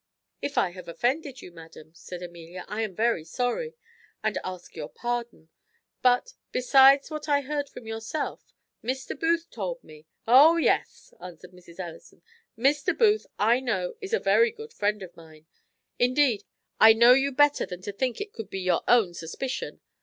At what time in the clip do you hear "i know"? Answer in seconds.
13.37-13.95, 16.79-17.13